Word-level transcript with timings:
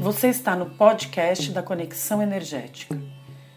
Você 0.00 0.28
está 0.28 0.56
no 0.56 0.66
podcast 0.66 1.52
da 1.52 1.62
Conexão 1.62 2.20
Energética. 2.20 2.98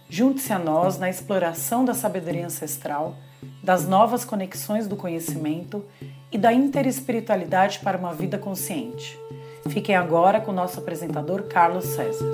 Junte-se 0.09 0.53
a 0.53 0.59
nós 0.59 0.99
na 0.99 1.09
exploração 1.09 1.83
da 1.83 1.93
sabedoria 1.93 2.45
ancestral, 2.45 3.15
das 3.63 3.87
novas 3.87 4.23
conexões 4.23 4.87
do 4.87 4.95
conhecimento 4.95 5.83
e 6.31 6.37
da 6.37 6.53
interespiritualidade 6.53 7.79
para 7.79 7.97
uma 7.97 8.13
vida 8.13 8.37
consciente. 8.37 9.17
Fiquem 9.69 9.95
agora 9.95 10.39
com 10.39 10.51
o 10.51 10.55
nosso 10.55 10.79
apresentador 10.79 11.43
Carlos 11.43 11.85
César. 11.85 12.25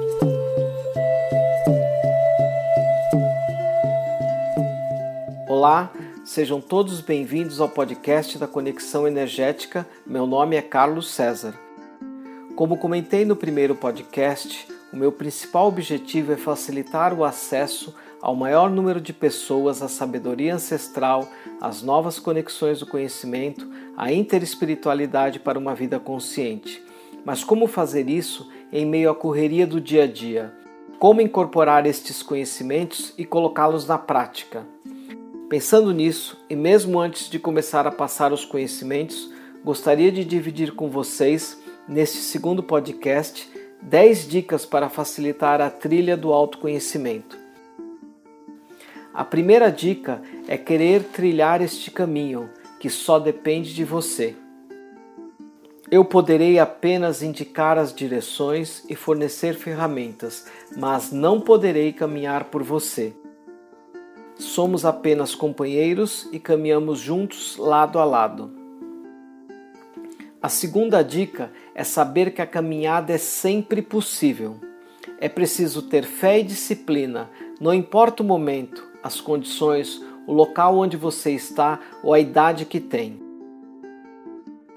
Olá, 5.59 5.91
sejam 6.23 6.61
todos 6.61 7.01
bem-vindos 7.01 7.59
ao 7.59 7.67
podcast 7.67 8.37
da 8.37 8.47
Conexão 8.47 9.05
Energética. 9.05 9.85
Meu 10.07 10.25
nome 10.25 10.55
é 10.55 10.61
Carlos 10.61 11.11
César. 11.11 11.53
Como 12.55 12.77
comentei 12.77 13.25
no 13.25 13.35
primeiro 13.35 13.75
podcast, 13.75 14.65
o 14.93 14.95
meu 14.95 15.11
principal 15.11 15.67
objetivo 15.67 16.31
é 16.31 16.37
facilitar 16.37 17.13
o 17.13 17.25
acesso 17.25 17.93
ao 18.21 18.37
maior 18.37 18.69
número 18.69 19.01
de 19.01 19.11
pessoas 19.11 19.81
à 19.81 19.89
sabedoria 19.89 20.55
ancestral, 20.55 21.27
às 21.59 21.81
novas 21.81 22.19
conexões 22.19 22.79
do 22.79 22.87
conhecimento, 22.87 23.69
à 23.97 24.13
interespiritualidade 24.13 25.41
para 25.41 25.59
uma 25.59 25.75
vida 25.75 25.99
consciente. 25.99 26.81
Mas 27.25 27.43
como 27.43 27.67
fazer 27.67 28.09
isso 28.09 28.49
em 28.71 28.85
meio 28.85 29.11
à 29.11 29.13
correria 29.13 29.67
do 29.67 29.81
dia 29.81 30.05
a 30.05 30.07
dia? 30.07 30.53
Como 30.97 31.19
incorporar 31.19 31.85
estes 31.85 32.23
conhecimentos 32.23 33.13
e 33.17 33.25
colocá-los 33.25 33.85
na 33.85 33.97
prática? 33.97 34.65
Pensando 35.49 35.91
nisso, 35.91 36.37
e 36.47 36.55
mesmo 36.55 36.99
antes 36.99 37.27
de 37.27 37.39
começar 37.39 37.87
a 37.87 37.91
passar 37.91 38.31
os 38.31 38.45
conhecimentos, 38.45 39.33
gostaria 39.65 40.11
de 40.11 40.23
dividir 40.23 40.75
com 40.75 40.91
vocês 40.91 41.59
neste 41.87 42.17
segundo 42.17 42.61
podcast 42.61 43.49
10 43.81 44.27
dicas 44.27 44.63
para 44.63 44.89
facilitar 44.89 45.59
a 45.59 45.71
trilha 45.71 46.15
do 46.15 46.31
autoconhecimento. 46.31 47.35
A 49.11 49.25
primeira 49.25 49.71
dica 49.71 50.21
é 50.47 50.55
querer 50.55 51.03
trilhar 51.05 51.63
este 51.63 51.89
caminho, 51.89 52.51
que 52.79 52.87
só 52.87 53.17
depende 53.17 53.73
de 53.73 53.83
você. 53.83 54.35
Eu 55.89 56.05
poderei 56.05 56.59
apenas 56.59 57.23
indicar 57.23 57.75
as 57.79 57.91
direções 57.91 58.83
e 58.87 58.95
fornecer 58.95 59.55
ferramentas, 59.55 60.45
mas 60.77 61.11
não 61.11 61.41
poderei 61.41 61.91
caminhar 61.91 62.43
por 62.45 62.61
você. 62.61 63.15
Somos 64.39 64.85
apenas 64.85 65.35
companheiros 65.35 66.29
e 66.31 66.39
caminhamos 66.39 66.99
juntos 66.99 67.57
lado 67.57 67.99
a 67.99 68.05
lado. 68.05 68.49
A 70.41 70.47
segunda 70.47 71.03
dica 71.03 71.51
é 71.75 71.83
saber 71.83 72.31
que 72.33 72.41
a 72.41 72.47
caminhada 72.47 73.11
é 73.11 73.17
sempre 73.17 73.81
possível. 73.81 74.55
É 75.19 75.27
preciso 75.27 75.81
ter 75.81 76.05
fé 76.05 76.39
e 76.39 76.43
disciplina, 76.43 77.29
não 77.59 77.73
importa 77.73 78.23
o 78.23 78.25
momento, 78.25 78.87
as 79.03 79.19
condições, 79.19 80.01
o 80.25 80.31
local 80.31 80.77
onde 80.77 80.95
você 80.95 81.31
está 81.31 81.77
ou 82.01 82.13
a 82.13 82.19
idade 82.19 82.63
que 82.63 82.79
tem. 82.79 83.21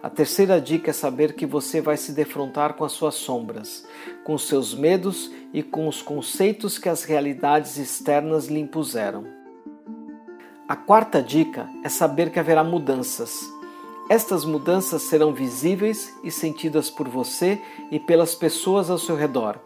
A 0.02 0.10
terceira 0.10 0.60
dica 0.60 0.90
é 0.90 0.92
saber 0.92 1.34
que 1.34 1.46
você 1.46 1.80
vai 1.80 1.96
se 1.96 2.10
defrontar 2.10 2.74
com 2.74 2.84
as 2.84 2.90
suas 2.90 3.14
sombras, 3.14 3.86
com 4.24 4.36
seus 4.36 4.74
medos 4.74 5.30
e 5.52 5.62
com 5.62 5.86
os 5.86 6.02
conceitos 6.02 6.78
que 6.78 6.88
as 6.88 7.04
realidades 7.04 7.76
externas 7.76 8.48
lhe 8.48 8.58
impuseram. 8.58 9.41
A 10.72 10.76
quarta 10.76 11.22
dica 11.22 11.68
é 11.84 11.90
saber 11.90 12.32
que 12.32 12.40
haverá 12.40 12.64
mudanças 12.64 13.52
estas 14.12 14.44
mudanças 14.44 15.00
serão 15.00 15.32
visíveis 15.32 16.14
e 16.22 16.30
sentidas 16.30 16.90
por 16.90 17.08
você 17.08 17.58
e 17.90 17.98
pelas 17.98 18.34
pessoas 18.34 18.90
ao 18.90 18.98
seu 18.98 19.16
redor. 19.16 19.58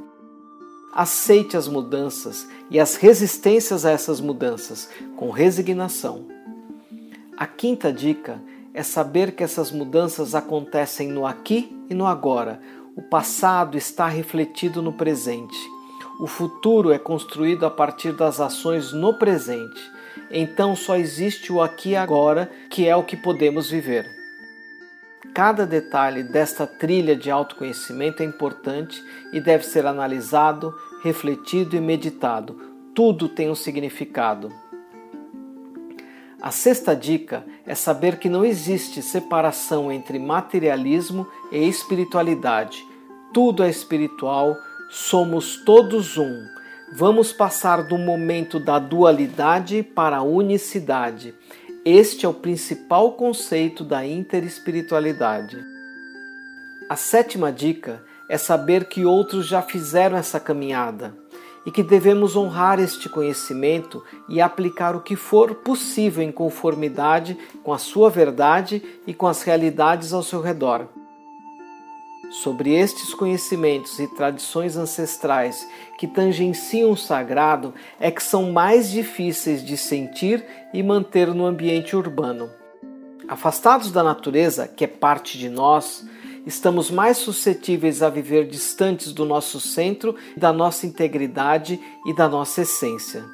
Aceite 0.93 1.57
as 1.57 1.67
mudanças 1.67 2.49
e 2.71 2.79
as 2.79 2.95
resistências 2.95 3.85
a 3.85 3.91
essas 3.91 4.21
mudanças 4.21 4.89
com 5.17 5.31
resignação. 5.31 6.27
A 7.37 7.45
quinta 7.45 7.93
dica 7.93 8.41
é 8.73 8.85
saber 8.85 9.33
que 9.33 9.43
essas 9.43 9.73
mudanças 9.73 10.33
acontecem 10.33 11.09
no 11.09 11.27
aqui 11.27 11.77
e 11.91 11.95
no 11.95 12.07
agora. 12.07 12.61
O 12.97 13.03
passado 13.03 13.77
está 13.77 14.07
refletido 14.07 14.81
no 14.81 14.93
presente. 14.93 15.59
O 16.21 16.29
futuro 16.29 16.93
é 16.93 16.99
construído 16.99 17.67
a 17.67 17.71
partir 17.71 18.13
das 18.13 18.39
ações 18.39 18.93
no 18.93 19.15
presente. 19.15 19.96
Então 20.31 20.75
só 20.75 20.97
existe 20.97 21.53
o 21.53 21.61
aqui 21.61 21.91
e 21.91 21.97
agora, 21.97 22.51
que 22.71 22.87
é 22.89 22.95
o 22.95 23.05
que 23.05 23.17
podemos 23.17 23.71
viver. 23.71 24.07
Cada 25.35 25.67
detalhe 25.67 26.23
desta 26.23 26.67
trilha 26.67 27.15
de 27.15 27.31
autoconhecimento 27.31 28.23
é 28.23 28.27
importante 28.27 29.03
e 29.33 29.41
deve 29.41 29.67
ser 29.67 29.85
analisado, 29.85 30.75
refletido 31.03 31.77
e 31.77 31.81
meditado. 31.81 32.59
Tudo 32.95 33.29
tem 33.29 33.51
um 33.51 33.55
significado. 33.55 34.51
A 36.41 36.51
sexta 36.51 36.95
dica 36.95 37.45
é 37.67 37.75
saber 37.75 38.19
que 38.19 38.29
não 38.29 38.45
existe 38.45 39.03
separação 39.03 39.91
entre 39.91 40.19
materialismo 40.19 41.27
e 41.51 41.69
espiritualidade. 41.69 42.83
Tudo 43.35 43.63
é 43.63 43.69
espiritual, 43.69 44.57
somos 44.91 45.63
todos 45.65 46.17
um. 46.17 46.56
Vamos 46.93 47.33
passar 47.33 47.83
do 47.83 47.99
momento 47.99 48.61
da 48.61 48.79
dualidade 48.79 49.83
para 49.83 50.19
a 50.19 50.23
unicidade. 50.23 51.35
Este 51.85 52.25
é 52.25 52.29
o 52.29 52.35
principal 52.35 53.13
conceito 53.15 53.83
da 53.83 54.07
interespiritualidade. 54.07 55.59
A 56.89 56.95
sétima 56.95 57.51
dica 57.51 58.01
é 58.31 58.39
saber 58.39 58.85
que 58.85 59.05
outros 59.05 59.49
já 59.49 59.61
fizeram 59.63 60.17
essa 60.17 60.39
caminhada 60.39 61.13
e 61.67 61.73
que 61.73 61.83
devemos 61.83 62.37
honrar 62.37 62.79
este 62.79 63.09
conhecimento 63.09 64.03
e 64.29 64.41
aplicar 64.41 64.95
o 64.95 65.01
que 65.01 65.17
for 65.17 65.57
possível 65.57 66.23
em 66.23 66.31
conformidade 66.31 67.37
com 67.65 67.73
a 67.73 67.79
sua 67.79 68.09
verdade 68.09 68.81
e 69.05 69.13
com 69.13 69.27
as 69.27 69.43
realidades 69.43 70.13
ao 70.13 70.23
seu 70.23 70.41
redor. 70.41 70.87
Sobre 72.31 72.75
estes 72.75 73.15
conhecimentos 73.15 74.01
e 74.01 74.09
tradições 74.09 74.77
ancestrais 74.77 75.67
que 75.97 76.09
tangenciam 76.09 76.91
o 76.91 76.97
sagrado 76.97 77.73
é 78.01 78.11
que 78.11 78.23
são 78.23 78.51
mais 78.51 78.91
difíceis 78.91 79.65
de 79.65 79.77
sentir 79.77 80.45
e 80.75 80.83
manter 80.83 81.29
no 81.29 81.47
ambiente 81.47 81.95
urbano. 81.95 82.51
Afastados 83.29 83.93
da 83.93 84.03
natureza, 84.03 84.67
que 84.67 84.85
é 84.85 84.89
parte 84.89 85.39
de 85.39 85.49
nós, 85.49 86.05
estamos 86.45 86.91
mais 86.91 87.17
suscetíveis 87.17 88.03
a 88.03 88.11
viver 88.11 88.47
distantes 88.47 89.13
do 89.13 89.25
nosso 89.25 89.61
centro, 89.61 90.17
da 90.37 90.53
nossa 90.53 90.85
integridade 90.85 91.81
e 92.05 92.15
da 92.15 92.29
nossa 92.29 92.63
essência. 92.63 93.25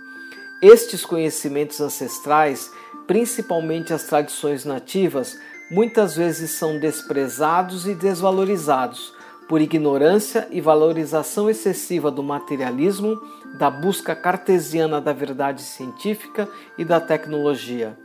Estes 0.62 1.04
conhecimentos 1.04 1.81
ancestrais, 1.81 2.70
principalmente 3.06 3.92
as 3.92 4.04
tradições 4.04 4.64
nativas, 4.64 5.38
muitas 5.72 6.15
vezes 6.15 6.50
são 6.50 6.78
desprezados 6.78 7.87
e 7.87 7.94
desvalorizados 7.94 9.15
por 9.49 9.60
ignorância 9.60 10.47
e 10.50 10.60
valorização 10.60 11.49
excessiva 11.49 12.10
do 12.10 12.22
materialismo, 12.22 13.19
da 13.59 13.71
busca 13.71 14.15
cartesiana 14.15 15.00
da 15.00 15.15
verdade 15.15 15.62
científica 15.62 16.47
e 16.77 16.84
da 16.84 17.00
tecnologia. 17.00 17.99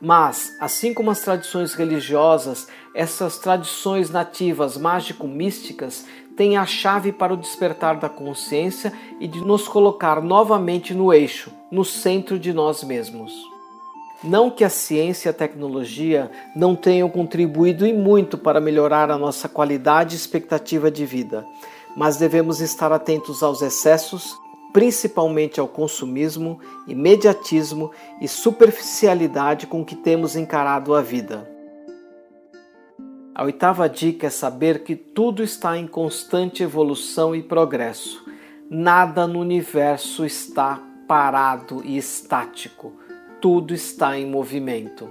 Mas, 0.00 0.56
assim 0.58 0.92
como 0.92 1.10
as 1.10 1.20
tradições 1.20 1.74
religiosas, 1.74 2.66
essas 2.94 3.38
tradições 3.38 4.10
nativas 4.10 4.76
mágico-místicas 4.76 6.06
têm 6.34 6.56
a 6.56 6.64
chave 6.64 7.12
para 7.12 7.34
o 7.34 7.36
despertar 7.36 7.96
da 7.98 8.08
consciência 8.08 8.92
e 9.20 9.28
de 9.28 9.40
nos 9.40 9.68
colocar 9.68 10.20
novamente 10.20 10.94
no 10.94 11.12
eixo, 11.12 11.52
no 11.70 11.84
centro 11.84 12.38
de 12.38 12.52
nós 12.52 12.82
mesmos. 12.82 13.51
Não 14.22 14.50
que 14.50 14.62
a 14.62 14.70
ciência 14.70 15.28
e 15.28 15.30
a 15.30 15.34
tecnologia 15.34 16.30
não 16.54 16.76
tenham 16.76 17.08
contribuído 17.10 17.84
e 17.84 17.92
muito 17.92 18.38
para 18.38 18.60
melhorar 18.60 19.10
a 19.10 19.18
nossa 19.18 19.48
qualidade 19.48 20.14
e 20.14 20.18
expectativa 20.18 20.92
de 20.92 21.04
vida, 21.04 21.44
mas 21.96 22.16
devemos 22.16 22.60
estar 22.60 22.92
atentos 22.92 23.42
aos 23.42 23.62
excessos, 23.62 24.32
principalmente 24.72 25.58
ao 25.58 25.66
consumismo, 25.66 26.60
imediatismo 26.86 27.90
e 28.20 28.28
superficialidade 28.28 29.66
com 29.66 29.84
que 29.84 29.96
temos 29.96 30.36
encarado 30.36 30.94
a 30.94 31.02
vida. 31.02 31.50
A 33.34 33.42
oitava 33.42 33.88
dica 33.88 34.28
é 34.28 34.30
saber 34.30 34.84
que 34.84 34.94
tudo 34.94 35.42
está 35.42 35.76
em 35.76 35.86
constante 35.86 36.62
evolução 36.62 37.34
e 37.34 37.42
progresso. 37.42 38.24
Nada 38.70 39.26
no 39.26 39.40
universo 39.40 40.24
está 40.24 40.80
parado 41.08 41.82
e 41.84 41.96
estático 41.96 43.02
tudo 43.42 43.74
está 43.74 44.16
em 44.16 44.24
movimento. 44.24 45.10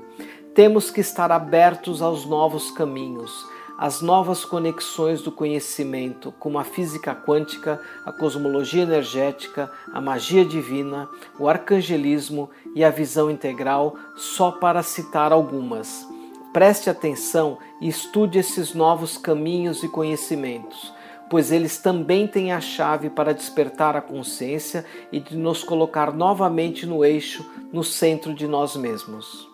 Temos 0.56 0.90
que 0.90 1.02
estar 1.02 1.34
abertos 1.34 2.02
aos 2.02 2.26
novos 2.26 2.72
caminhos, 2.72 3.46
as 3.78 4.02
novas 4.02 4.46
conexões 4.46 5.22
do 5.22 5.32
conhecimento, 5.34 6.34
como 6.40 6.58
a 6.58 6.64
física 6.64 7.14
quântica, 7.14 7.82
a 8.06 8.12
cosmologia 8.12 8.84
energética, 8.84 9.70
a 9.94 10.00
magia 10.00 10.46
divina, 10.46 11.10
o 11.38 11.50
arcangelismo 11.50 12.50
e 12.74 12.86
a 12.86 12.90
visão 12.90 13.30
integral, 13.30 13.98
só 14.16 14.52
para 14.52 14.82
citar 14.82 15.34
algumas. 15.34 16.08
Preste 16.54 16.90
atenção 16.90 17.58
e 17.82 17.90
estude 17.90 18.40
esses 18.40 18.74
novos 18.74 19.18
caminhos 19.18 19.84
e 19.84 19.90
conhecimentos, 19.90 20.94
pois 21.32 21.50
eles 21.50 21.78
também 21.78 22.28
têm 22.28 22.52
a 22.52 22.60
chave 22.60 23.10
para 23.10 23.34
despertar 23.34 23.96
a 23.96 24.02
consciência 24.02 24.86
e 25.14 25.20
de 25.22 25.38
nos 25.38 25.64
colocar 25.64 26.12
novamente 26.14 26.86
no 26.86 27.06
eixo, 27.06 27.50
no 27.72 27.86
centro 27.86 28.34
de 28.34 28.46
nós 28.46 28.76
mesmos. 28.76 29.50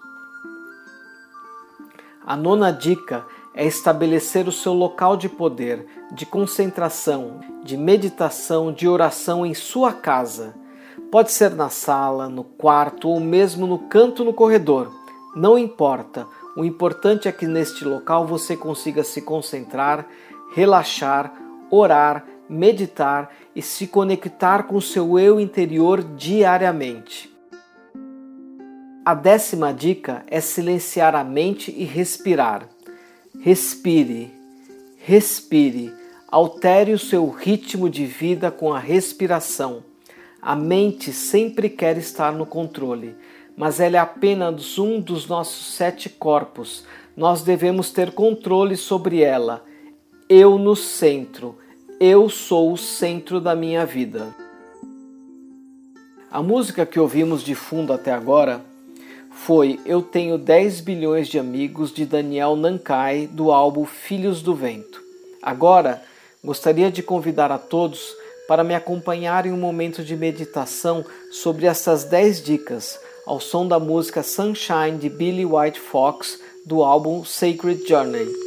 A 2.25 2.35
nona 2.35 2.71
dica 2.71 3.27
é 3.53 3.63
estabelecer 3.63 4.47
o 4.47 4.51
seu 4.51 4.73
local 4.73 5.15
de 5.15 5.29
poder, 5.29 5.85
de 6.11 6.25
concentração, 6.25 7.41
de 7.63 7.77
meditação, 7.77 8.73
de 8.73 8.87
oração 8.87 9.45
em 9.45 9.53
sua 9.53 9.93
casa. 9.93 10.55
Pode 11.11 11.31
ser 11.31 11.53
na 11.53 11.69
sala, 11.69 12.27
no 12.27 12.43
quarto 12.43 13.07
ou 13.07 13.19
mesmo 13.19 13.67
no 13.67 13.77
canto 13.77 14.25
no 14.25 14.33
corredor. 14.33 14.91
Não 15.35 15.59
importa. 15.59 16.25
O 16.57 16.65
importante 16.65 17.27
é 17.27 17.31
que 17.31 17.45
neste 17.45 17.85
local 17.85 18.25
você 18.25 18.57
consiga 18.57 19.03
se 19.03 19.21
concentrar, 19.21 20.07
relaxar, 20.55 21.46
orar, 21.69 22.25
meditar 22.49 23.31
e 23.55 23.61
se 23.61 23.87
conectar 23.87 24.63
com 24.63 24.79
seu 24.79 25.19
eu 25.19 25.39
interior 25.39 26.03
diariamente. 26.03 27.35
A 29.05 29.13
décima 29.13 29.73
dica 29.73 30.23
é 30.27 30.41
silenciar 30.41 31.15
a 31.15 31.23
mente 31.23 31.73
e 31.75 31.85
respirar. 31.85 32.67
Respire, 33.39 34.33
respire, 34.97 35.93
altere 36.27 36.91
o 36.91 36.99
seu 36.99 37.29
ritmo 37.29 37.89
de 37.89 38.05
vida 38.05 38.51
com 38.51 38.73
a 38.73 38.79
respiração. 38.79 39.83
A 40.41 40.55
mente 40.55 41.13
sempre 41.13 41.69
quer 41.69 41.97
estar 41.97 42.33
no 42.33 42.45
controle, 42.45 43.15
mas 43.55 43.79
ela 43.79 43.97
é 43.97 43.99
apenas 43.99 44.77
um 44.77 44.99
dos 44.99 45.27
nossos 45.27 45.73
sete 45.73 46.09
corpos. 46.09 46.83
Nós 47.15 47.41
devemos 47.41 47.91
ter 47.91 48.11
controle 48.11 48.75
sobre 48.75 49.21
ela. 49.21 49.63
Eu 50.29 50.57
no 50.57 50.75
centro, 50.75 51.57
eu 52.01 52.27
sou 52.27 52.73
o 52.73 52.77
centro 52.77 53.39
da 53.39 53.55
minha 53.55 53.85
vida. 53.85 54.35
A 56.29 56.43
música 56.43 56.85
que 56.85 56.99
ouvimos 56.99 57.41
de 57.41 57.55
fundo 57.55 57.93
até 57.93 58.11
agora 58.11 58.61
foi 59.31 59.79
Eu 59.85 60.01
Tenho 60.01 60.37
10 60.37 60.81
Bilhões 60.81 61.29
de 61.29 61.39
Amigos 61.39 61.93
de 61.93 62.05
Daniel 62.05 62.57
Nankai 62.57 63.25
do 63.25 63.53
álbum 63.53 63.85
Filhos 63.85 64.41
do 64.41 64.53
Vento. 64.53 65.01
Agora, 65.41 66.03
gostaria 66.43 66.91
de 66.91 67.01
convidar 67.01 67.49
a 67.49 67.57
todos 67.57 68.13
para 68.49 68.65
me 68.65 68.75
acompanhar 68.75 69.45
em 69.45 69.53
um 69.53 69.57
momento 69.57 70.03
de 70.03 70.17
meditação 70.17 71.05
sobre 71.31 71.67
essas 71.67 72.03
10 72.03 72.43
dicas 72.43 72.99
ao 73.25 73.39
som 73.39 73.65
da 73.65 73.79
música 73.79 74.21
Sunshine 74.21 74.97
de 74.99 75.07
Billy 75.07 75.45
White 75.45 75.79
Fox 75.79 76.37
do 76.65 76.83
álbum 76.83 77.23
Sacred 77.23 77.87
Journey. 77.87 78.46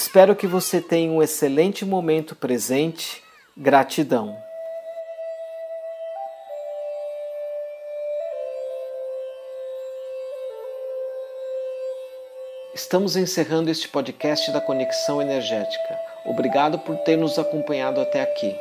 Espero 0.00 0.36
que 0.36 0.46
você 0.46 0.80
tenha 0.80 1.10
um 1.10 1.20
excelente 1.20 1.84
momento 1.84 2.36
presente. 2.36 3.20
Gratidão. 3.56 4.38
Estamos 12.72 13.16
encerrando 13.16 13.70
este 13.70 13.88
podcast 13.88 14.52
da 14.52 14.60
Conexão 14.60 15.20
Energética. 15.20 15.98
Obrigado 16.24 16.78
por 16.78 16.96
ter 16.98 17.16
nos 17.16 17.36
acompanhado 17.36 18.00
até 18.00 18.22
aqui. 18.22 18.56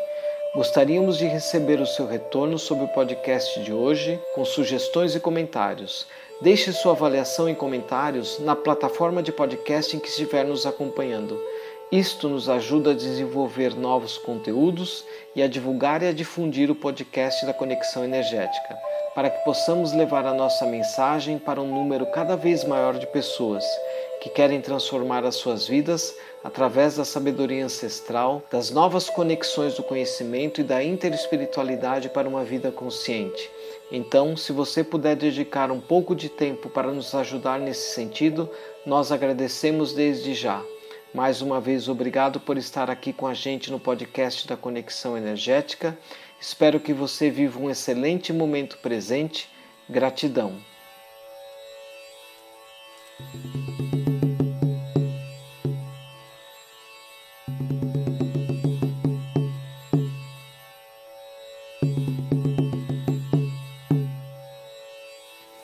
Gostaríamos 0.56 1.20
de 1.20 1.25
receber 1.25 1.79
o 1.79 1.86
seu 1.86 2.08
retorno 2.08 2.58
sobre 2.58 2.86
o 2.86 2.89
podcast 2.89 3.62
de 3.62 3.72
hoje, 3.72 4.20
com 4.34 4.44
sugestões 4.44 5.13
e 5.13 5.20
comentários. 5.20 6.08
Deixe 6.39 6.72
sua 6.72 6.91
avaliação 6.91 7.50
e 7.50 7.56
comentários 7.56 8.38
na 8.38 8.56
plataforma 8.56 9.24
de 9.24 9.32
podcast 9.32 9.98
em 9.98 10.00
que 10.00 10.08
estiver 10.08 10.46
nos 10.46 10.67
acompanhando. 10.67 11.36
Isto 11.91 12.29
nos 12.29 12.48
ajuda 12.48 12.91
a 12.91 12.94
desenvolver 12.94 13.75
novos 13.75 14.20
conteúdos 14.20 15.03
e 15.36 15.41
a 15.41 15.48
divulgar 15.48 16.03
e 16.03 16.08
a 16.08 16.13
difundir 16.13 16.70
o 16.70 16.75
podcast 16.75 17.44
da 17.44 17.56
Conexão 17.56 18.03
Energética, 18.03 18.77
para 19.15 19.32
que 19.32 19.44
possamos 19.44 19.94
levar 19.94 20.27
a 20.27 20.34
nossa 20.34 20.67
mensagem 20.67 21.39
para 21.39 21.60
um 21.60 21.74
número 21.74 22.06
cada 22.12 22.36
vez 22.36 22.63
maior 22.63 23.00
de 23.00 23.08
pessoas 23.08 23.65
que 24.22 24.29
querem 24.29 24.62
transformar 24.62 25.25
as 25.25 25.38
suas 25.38 25.67
vidas 25.67 26.15
através 26.44 26.98
da 26.98 27.06
sabedoria 27.06 27.65
ancestral, 27.65 28.44
das 28.51 28.70
novas 28.70 29.10
conexões 29.10 29.74
do 29.74 29.82
conhecimento 29.82 30.62
e 30.62 30.63
da 30.63 30.84
interespiritualidade 30.84 32.10
para 32.10 32.29
uma 32.29 32.44
vida 32.44 32.72
consciente. 32.72 33.50
Então, 33.91 34.36
se 34.36 34.51
você 34.51 34.84
puder 34.84 35.15
dedicar 35.15 35.72
um 35.72 35.79
pouco 35.79 36.15
de 36.15 36.27
tempo 36.27 36.70
para 36.70 36.91
nos 36.91 37.15
ajudar 37.15 37.60
nesse 37.60 37.94
sentido, 37.94 38.50
nós 38.86 39.12
agradecemos 39.12 39.94
desde 39.94 40.34
já. 40.34 40.62
Mais 41.13 41.41
uma 41.41 41.62
vez, 41.62 41.88
obrigado 41.88 42.39
por 42.39 42.58
estar 42.58 42.89
aqui 42.89 43.13
com 43.13 43.25
a 43.25 43.34
gente 43.34 43.72
no 43.72 43.79
podcast 43.79 44.46
da 44.48 44.58
Conexão 44.58 45.17
Energética. 45.17 45.98
Espero 46.39 46.79
que 46.79 46.94
você 46.94 47.29
viva 47.29 47.60
um 47.60 47.70
excelente 47.70 48.34
momento 48.34 48.77
presente. 48.77 49.50
Gratidão. 49.89 50.58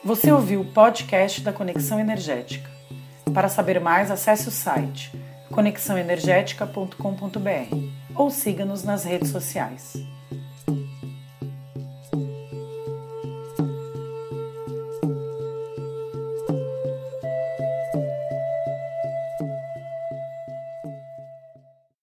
Você 0.06 0.34
ouviu 0.34 0.60
o 0.60 0.66
podcast 0.66 1.40
da 1.40 1.54
Conexão 1.54 1.98
Energética. 1.98 2.70
Para 3.34 3.48
saber 3.48 3.80
mais, 3.80 4.12
acesse 4.12 4.50
o 4.50 4.52
site 4.52 5.10
conexãoenergética.com.br 5.50 7.76
ou 8.14 8.30
siga-nos 8.30 8.84
nas 8.84 9.06
redes 9.06 9.30
sociais. 9.30 9.94